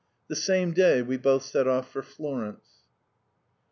The 0.29 0.35
same 0.35 0.73
day 0.73 1.03
we 1.03 1.17
both 1.17 1.43
set 1.43 1.67
off 1.67 1.91
for 1.91 2.01
Florence. 2.01 2.85